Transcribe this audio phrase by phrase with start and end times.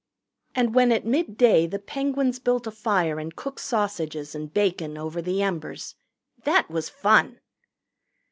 [0.55, 5.21] And when at midday the Penguins built a fire and cooked sausages and bacon over
[5.21, 5.93] the embers,
[6.43, 7.39] that was fun.